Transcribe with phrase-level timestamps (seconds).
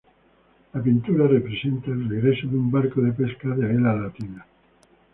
[0.73, 4.43] La pintura representa el regreso de un barco de pesca de vela latina.